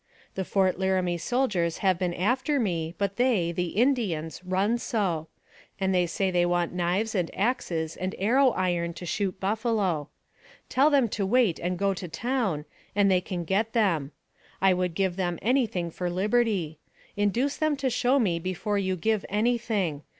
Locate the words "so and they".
4.79-6.07